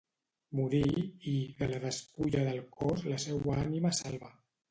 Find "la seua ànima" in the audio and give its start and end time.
3.13-3.95